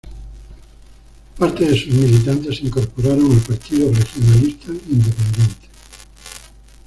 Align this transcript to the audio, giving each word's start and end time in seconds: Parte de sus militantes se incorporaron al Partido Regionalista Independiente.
Parte 1.37 1.63
de 1.63 1.77
sus 1.79 1.93
militantes 1.93 2.57
se 2.57 2.65
incorporaron 2.65 3.31
al 3.33 3.37
Partido 3.37 3.93
Regionalista 3.93 4.71
Independiente. 4.89 5.69